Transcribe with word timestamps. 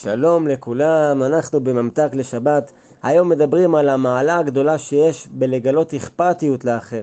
שלום 0.00 0.48
לכולם, 0.48 1.22
אנחנו 1.22 1.60
בממתק 1.60 2.08
לשבת. 2.12 2.72
היום 3.02 3.28
מדברים 3.28 3.74
על 3.74 3.88
המעלה 3.88 4.38
הגדולה 4.38 4.78
שיש 4.78 5.28
בלגלות 5.30 5.94
אכפתיות 5.94 6.64
לאחר. 6.64 7.02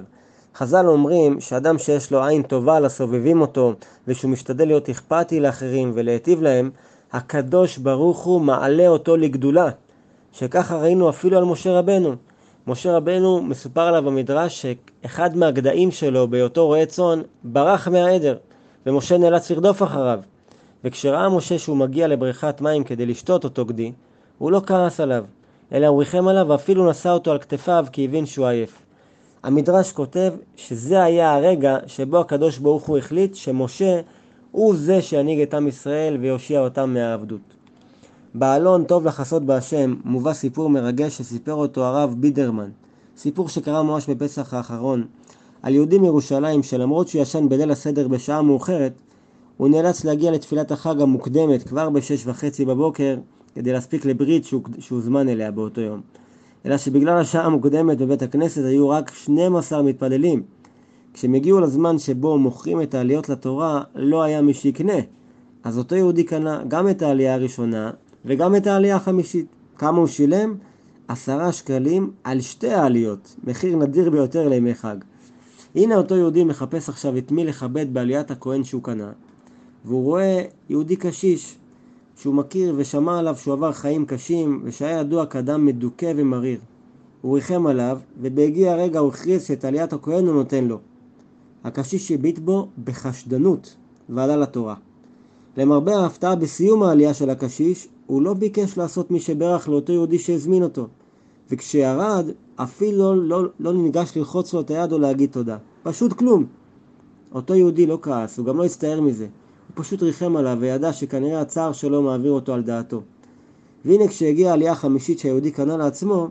חז"ל 0.55 0.87
אומרים 0.87 1.39
שאדם 1.39 1.77
שיש 1.77 2.11
לו 2.11 2.23
עין 2.23 2.43
טובה 2.43 2.79
לסובבים 2.79 3.41
אותו 3.41 3.73
ושהוא 4.07 4.31
משתדל 4.31 4.65
להיות 4.65 4.89
אכפתי 4.89 5.39
לאחרים 5.39 5.91
ולהיטיב 5.93 6.41
להם, 6.41 6.69
הקדוש 7.13 7.77
ברוך 7.77 8.23
הוא 8.23 8.41
מעלה 8.41 8.87
אותו 8.87 9.17
לגדולה. 9.17 9.69
שככה 10.31 10.77
ראינו 10.77 11.09
אפילו 11.09 11.37
על 11.37 11.45
משה 11.45 11.79
רבנו. 11.79 12.15
משה 12.67 12.97
רבנו 12.97 13.41
מסופר 13.41 13.81
עליו 13.81 14.03
במדרש 14.03 14.65
שאחד 14.65 15.37
מהגדיים 15.37 15.91
שלו 15.91 16.27
בהיותו 16.27 16.65
רועה 16.65 16.85
צאן 16.85 17.21
ברח 17.43 17.87
מהעדר 17.87 18.37
ומשה 18.85 19.17
נאלץ 19.17 19.51
לרדוף 19.51 19.83
אחריו. 19.83 20.19
וכשראה 20.83 21.29
משה 21.29 21.59
שהוא 21.59 21.77
מגיע 21.77 22.07
לבריכת 22.07 22.61
מים 22.61 22.83
כדי 22.83 23.05
לשתות 23.05 23.43
אותו 23.43 23.65
גדי, 23.65 23.91
הוא 24.37 24.51
לא 24.51 24.61
כעס 24.65 24.99
עליו, 24.99 25.25
אלא 25.71 25.87
הוא 25.87 25.99
ריחם 25.99 26.27
עליו 26.27 26.45
ואפילו 26.49 26.89
נשא 26.89 27.09
אותו 27.09 27.31
על 27.31 27.39
כתפיו 27.39 27.85
כי 27.91 28.05
הבין 28.05 28.25
שהוא 28.25 28.47
עייף. 28.47 28.81
המדרש 29.43 29.91
כותב 29.91 30.33
שזה 30.55 31.03
היה 31.03 31.35
הרגע 31.35 31.77
שבו 31.87 32.19
הקדוש 32.19 32.57
ברוך 32.57 32.87
הוא 32.87 32.97
החליט 32.97 33.35
שמשה 33.35 34.01
הוא 34.51 34.75
זה 34.75 35.01
שינהיג 35.01 35.41
את 35.41 35.53
עם 35.53 35.67
ישראל 35.67 36.17
ויושיע 36.21 36.59
אותם 36.59 36.93
מהעבדות. 36.93 37.41
בעלון 38.33 38.83
טוב 38.83 39.05
לחסות 39.05 39.43
בהשם 39.45 39.95
מובא 40.05 40.33
סיפור 40.33 40.69
מרגש 40.69 41.17
שסיפר 41.17 41.53
אותו 41.53 41.85
הרב 41.85 42.15
בידרמן, 42.17 42.69
סיפור 43.17 43.49
שקרה 43.49 43.83
ממש 43.83 44.09
בפסח 44.09 44.53
האחרון, 44.53 45.05
על 45.61 45.73
יהודי 45.73 45.97
מירושלים 45.97 46.63
שלמרות 46.63 47.07
שהוא 47.07 47.21
ישן 47.21 47.49
בליל 47.49 47.71
הסדר 47.71 48.07
בשעה 48.07 48.41
מאוחרת, 48.41 48.93
הוא 49.59 49.69
נאלץ 49.69 50.05
להגיע 50.05 50.31
לתפילת 50.31 50.71
החג 50.71 51.01
המוקדמת 51.01 51.63
כבר 51.63 51.89
בשש 51.89 52.27
וחצי 52.27 52.65
בבוקר 52.65 53.17
כדי 53.55 53.73
להספיק 53.73 54.05
לברית 54.05 54.47
שהוזמן 54.79 55.29
אליה 55.29 55.51
באותו 55.51 55.81
יום. 55.81 56.01
אלא 56.65 56.77
שבגלל 56.77 57.17
השעה 57.17 57.45
המוקדמת 57.45 57.97
בבית 57.97 58.21
הכנסת 58.21 58.63
היו 58.65 58.89
רק 58.89 59.11
12 59.13 59.81
מתפללים. 59.81 60.43
כשהם 61.13 61.33
הגיעו 61.33 61.59
לזמן 61.59 61.99
שבו 61.99 62.37
מוכרים 62.37 62.81
את 62.81 62.93
העליות 62.93 63.29
לתורה, 63.29 63.81
לא 63.95 64.23
היה 64.23 64.41
מי 64.41 64.53
שיקנה. 64.53 64.99
אז 65.63 65.77
אותו 65.77 65.95
יהודי 65.95 66.23
קנה 66.23 66.63
גם 66.67 66.89
את 66.89 67.01
העלייה 67.01 67.33
הראשונה 67.33 67.91
וגם 68.25 68.55
את 68.55 68.67
העלייה 68.67 68.95
החמישית. 68.95 69.45
כמה 69.77 69.97
הוא 69.97 70.07
שילם? 70.07 70.55
עשרה 71.07 71.51
שקלים 71.51 72.11
על 72.23 72.41
שתי 72.41 72.69
העליות, 72.69 73.35
מחיר 73.43 73.77
נדיר 73.77 74.09
ביותר 74.09 74.49
לימי 74.49 74.75
חג. 74.75 74.97
הנה 75.75 75.95
אותו 75.95 76.15
יהודי 76.15 76.43
מחפש 76.43 76.89
עכשיו 76.89 77.17
את 77.17 77.31
מי 77.31 77.45
לכבד 77.45 77.93
בעליית 77.93 78.31
הכהן 78.31 78.63
שהוא 78.63 78.83
קנה, 78.83 79.11
והוא 79.85 80.03
רואה 80.03 80.41
יהודי 80.69 80.95
קשיש 80.95 81.57
שהוא 82.15 82.33
מכיר 82.33 82.73
ושמע 82.77 83.19
עליו 83.19 83.35
שהוא 83.37 83.53
עבר 83.53 83.71
חיים 83.71 84.05
קשים 84.05 84.61
ושהיה 84.63 84.99
ידוע 84.99 85.25
כאדם 85.25 85.65
מדוכא 85.65 86.13
ומריר. 86.15 86.59
הוא 87.21 87.35
ריחם 87.35 87.67
עליו, 87.67 87.99
ובהגיע 88.21 88.71
הרגע 88.71 88.99
הוא 88.99 89.09
הכריז 89.09 89.45
שאת 89.45 89.65
עליית 89.65 89.93
הכהן 89.93 90.25
הוא 90.25 90.35
נותן 90.35 90.65
לו. 90.65 90.79
הקשיש 91.63 92.11
הביט 92.11 92.39
בו 92.39 92.67
בחשדנות 92.83 93.75
ועלה 94.09 94.37
לתורה. 94.37 94.75
למרבה 95.57 95.95
ההפתעה 95.95 96.35
בסיום 96.35 96.83
העלייה 96.83 97.13
של 97.13 97.29
הקשיש, 97.29 97.87
הוא 98.07 98.21
לא 98.21 98.33
ביקש 98.33 98.77
לעשות 98.77 99.11
מי 99.11 99.19
שברך 99.19 99.69
לאותו 99.69 99.93
יהודי 99.93 100.19
שהזמין 100.19 100.63
אותו. 100.63 100.87
וכשירד, 101.49 102.25
אפילו 102.55 103.15
לא, 103.15 103.43
לא 103.59 103.73
ניגש 103.73 104.17
ללחוץ 104.17 104.53
לו 104.53 104.61
את 104.61 104.71
היד 104.71 104.91
או 104.91 104.99
להגיד 104.99 105.31
תודה. 105.31 105.57
פשוט 105.83 106.13
כלום. 106.13 106.45
אותו 107.31 107.55
יהודי 107.55 107.85
לא 107.85 107.99
כעס, 108.01 108.37
הוא 108.37 108.45
גם 108.45 108.57
לא 108.57 108.65
הצטער 108.65 109.01
מזה. 109.01 109.27
פשוט 109.79 110.03
ריחם 110.03 110.35
עליו 110.35 110.57
וידע 110.59 110.93
שכנראה 110.93 111.41
הצער 111.41 111.71
שלו 111.71 112.01
מעביר 112.01 112.31
אותו 112.31 112.53
על 112.53 112.63
דעתו. 112.63 113.01
והנה 113.85 114.07
כשהגיעה 114.07 114.51
העלייה 114.51 114.71
החמישית 114.71 115.19
שהיהודי 115.19 115.51
קנה 115.51 115.77
לעצמו, 115.77 116.27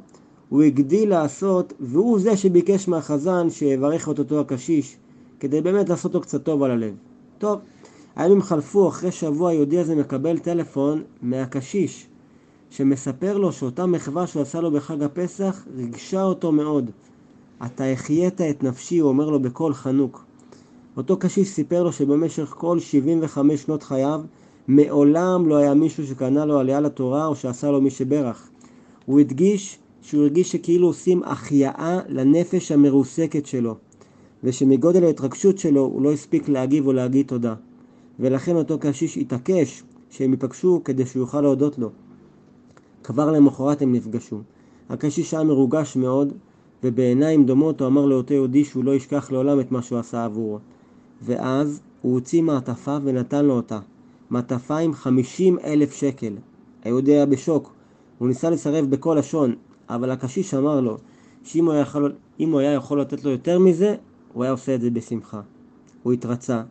הוא 0.48 0.62
הגדיל 0.62 1.10
לעשות, 1.10 1.72
והוא 1.80 2.20
זה 2.20 2.36
שביקש 2.36 2.88
מהחזן 2.88 3.50
שיברך 3.50 4.08
את 4.08 4.18
אותו 4.18 4.40
הקשיש, 4.40 4.96
כדי 5.40 5.60
באמת 5.60 5.88
לעשות 5.88 6.14
לו 6.14 6.20
קצת 6.20 6.44
טוב 6.44 6.62
על 6.62 6.70
הלב. 6.70 6.94
טוב, 7.38 7.58
הימים 8.16 8.42
חלפו, 8.42 8.88
אחרי 8.88 9.12
שבוע 9.12 9.50
היהודי 9.50 9.78
הזה 9.78 9.94
מקבל 9.94 10.38
טלפון 10.38 11.02
מהקשיש, 11.22 12.06
שמספר 12.70 13.38
לו 13.38 13.52
שאותה 13.52 13.86
מחווה 13.86 14.26
שהוא 14.26 14.42
עשה 14.42 14.60
לו 14.60 14.70
בחג 14.70 15.02
הפסח 15.02 15.64
ריגשה 15.76 16.22
אותו 16.22 16.52
מאוד. 16.52 16.90
אתה 17.66 17.84
החיית 17.84 18.40
את 18.40 18.62
נפשי, 18.62 18.98
הוא 18.98 19.08
אומר 19.08 19.30
לו 19.30 19.40
בקול 19.40 19.74
חנוק. 19.74 20.27
אותו 20.98 21.16
קשיש 21.16 21.48
סיפר 21.48 21.82
לו 21.82 21.92
שבמשך 21.92 22.54
כל 22.58 22.80
75 22.80 23.62
שנות 23.62 23.82
חייו 23.82 24.20
מעולם 24.68 25.48
לא 25.48 25.56
היה 25.56 25.74
מישהו 25.74 26.06
שקנה 26.06 26.44
לו 26.44 26.58
עלייה 26.58 26.80
לתורה 26.80 27.26
או 27.26 27.36
שעשה 27.36 27.70
לו 27.70 27.80
מי 27.80 27.90
שברך. 27.90 28.48
הוא 29.06 29.20
הדגיש 29.20 29.78
שהוא 30.02 30.22
הרגיש 30.22 30.52
שכאילו 30.52 30.86
עושים 30.86 31.22
החייאה 31.22 32.00
לנפש 32.08 32.72
המרוסקת 32.72 33.46
שלו 33.46 33.74
ושמגודל 34.44 35.04
ההתרגשות 35.04 35.58
שלו 35.58 35.80
הוא 35.80 36.02
לא 36.02 36.12
הספיק 36.12 36.48
להגיב 36.48 36.86
או 36.86 36.92
להגיד 36.92 37.26
תודה 37.26 37.54
ולכן 38.20 38.56
אותו 38.56 38.78
קשיש 38.78 39.18
התעקש 39.18 39.82
שהם 40.10 40.30
ייפגשו 40.30 40.80
כדי 40.84 41.06
שהוא 41.06 41.20
יוכל 41.20 41.40
להודות 41.40 41.78
לו. 41.78 41.90
כבר 43.04 43.32
למחרת 43.32 43.82
הם 43.82 43.92
נפגשו. 43.92 44.40
הקשיש 44.88 45.34
היה 45.34 45.44
מרוגש 45.44 45.96
מאוד 45.96 46.32
ובעיניים 46.84 47.46
דומות 47.46 47.80
הוא 47.80 47.88
אמר 47.88 48.06
לאותו 48.06 48.34
יהודי 48.34 48.64
שהוא 48.64 48.84
לא 48.84 48.94
ישכח 48.94 49.30
לעולם 49.32 49.60
את 49.60 49.72
מה 49.72 49.82
שהוא 49.82 49.98
עשה 49.98 50.24
עבורו. 50.24 50.58
ואז 51.22 51.80
הוא 52.02 52.14
הוציא 52.14 52.42
מעטפה 52.42 52.98
ונתן 53.04 53.44
לו 53.44 53.54
אותה. 53.54 53.78
מעטפה 54.30 54.78
עם 54.78 54.94
חמישים 54.94 55.58
אלף 55.64 55.94
שקל. 55.94 56.32
היהודי 56.84 57.12
היה 57.12 57.26
בשוק. 57.26 57.72
הוא 58.18 58.28
ניסה 58.28 58.50
לסרב 58.50 58.90
בכל 58.90 59.16
לשון, 59.18 59.54
אבל 59.88 60.10
הקשיש 60.10 60.54
אמר 60.54 60.80
לו 60.80 60.96
שאם 61.44 61.66
הוא, 61.66 61.74
יכול, 61.74 62.12
הוא 62.38 62.60
היה 62.60 62.72
יכול 62.72 63.00
לתת 63.00 63.24
לו 63.24 63.30
יותר 63.30 63.58
מזה, 63.58 63.94
הוא 64.32 64.44
היה 64.44 64.52
עושה 64.52 64.74
את 64.74 64.80
זה 64.80 64.90
בשמחה. 64.90 65.40
הוא 66.02 66.12
התרצה, 66.12 66.62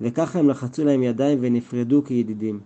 וככה 0.00 0.38
הם 0.38 0.48
לחצו 0.48 0.84
להם 0.84 1.02
ידיים 1.02 1.38
ונפרדו 1.40 2.04
כידידים. 2.04 2.60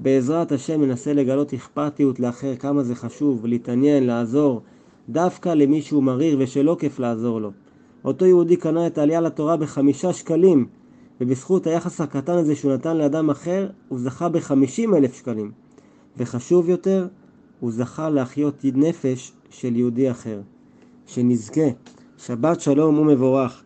בעזרת 0.00 0.52
השם 0.52 0.80
מנסה 0.80 1.12
לגלות 1.12 1.54
אכפתיות 1.54 2.20
לאחר 2.20 2.56
כמה 2.56 2.82
זה 2.82 2.94
חשוב, 2.94 3.46
להתעניין, 3.46 4.06
לעזור, 4.06 4.60
דווקא 5.08 5.48
למי 5.48 5.82
שהוא 5.82 6.02
מריר 6.02 6.36
ושלא 6.40 6.76
כיף 6.80 6.98
לעזור 6.98 7.40
לו. 7.40 7.50
אותו 8.04 8.26
יהודי 8.26 8.56
קנה 8.56 8.86
את 8.86 8.98
העלייה 8.98 9.20
לתורה 9.20 9.56
בחמישה 9.56 10.12
שקלים, 10.12 10.66
ובזכות 11.20 11.66
היחס 11.66 12.00
הקטן 12.00 12.32
הזה 12.32 12.56
שהוא 12.56 12.72
נתן 12.72 12.96
לאדם 12.96 13.30
אחר, 13.30 13.70
הוא 13.88 13.98
זכה 13.98 14.28
בחמישים 14.28 14.94
אלף 14.94 15.14
שקלים. 15.14 15.52
וחשוב 16.16 16.68
יותר, 16.68 17.08
הוא 17.60 17.72
זכה 17.72 18.08
להחיות 18.08 18.64
נפש 18.64 19.32
של 19.50 19.76
יהודי 19.76 20.10
אחר. 20.10 20.40
שנזכה. 21.06 21.68
שבת 22.18 22.60
שלום 22.60 22.98
ומבורך. 22.98 23.63